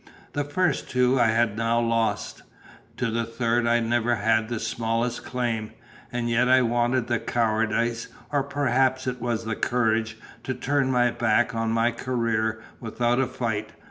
The 0.33 0.43
first 0.45 0.89
two 0.89 1.19
I 1.19 1.27
had 1.27 1.55
now 1.55 1.79
lost; 1.79 2.41
to 2.97 3.11
the 3.11 3.23
third 3.23 3.67
I 3.67 3.79
never 3.79 4.15
had 4.15 4.49
the 4.49 4.59
smallest 4.59 5.23
claim; 5.23 5.73
and 6.11 6.27
yet 6.27 6.47
I 6.49 6.63
wanted 6.63 7.05
the 7.05 7.19
cowardice 7.19 8.07
(or 8.31 8.41
perhaps 8.41 9.05
it 9.05 9.21
was 9.21 9.45
the 9.45 9.55
courage) 9.55 10.17
to 10.43 10.55
turn 10.55 10.89
my 10.89 11.11
back 11.11 11.53
on 11.53 11.69
my 11.71 11.91
career 11.91 12.63
without 12.79 13.19
a 13.19 13.27
fight. 13.27 13.73